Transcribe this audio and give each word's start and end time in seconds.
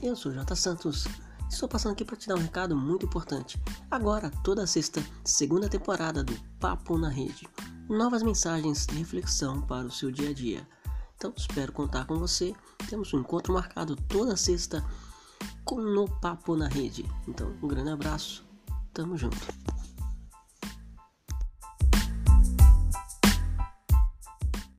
Eu 0.00 0.14
sou 0.14 0.32
J 0.32 0.54
Santos. 0.54 1.06
Estou 1.50 1.68
passando 1.68 1.92
aqui 1.92 2.04
para 2.04 2.16
te 2.16 2.28
dar 2.28 2.36
um 2.36 2.42
recado 2.42 2.76
muito 2.76 3.06
importante. 3.06 3.60
Agora, 3.90 4.30
toda 4.44 4.66
sexta, 4.66 5.02
segunda 5.24 5.68
temporada 5.68 6.22
do 6.22 6.34
Papo 6.60 6.96
na 6.96 7.08
Rede. 7.08 7.48
Novas 7.88 8.22
mensagens 8.22 8.86
de 8.86 8.96
reflexão 8.96 9.60
para 9.62 9.86
o 9.86 9.90
seu 9.90 10.10
dia 10.10 10.30
a 10.30 10.32
dia. 10.32 10.68
Então, 11.16 11.32
espero 11.36 11.72
contar 11.72 12.06
com 12.06 12.16
você. 12.16 12.54
Temos 12.88 13.12
um 13.12 13.20
encontro 13.20 13.52
marcado 13.52 13.96
toda 13.96 14.36
sexta 14.36 14.84
com 15.64 15.80
no 15.80 16.08
Papo 16.20 16.56
na 16.56 16.68
Rede. 16.68 17.04
Então, 17.26 17.52
um 17.60 17.66
grande 17.66 17.90
abraço. 17.90 18.46
Tamo 18.92 19.16
junto. 19.16 19.67